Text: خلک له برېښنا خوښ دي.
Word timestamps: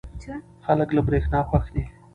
خلک 0.65 0.89
له 0.95 1.01
برېښنا 1.07 1.39
خوښ 1.49 1.65
دي. 1.73 1.83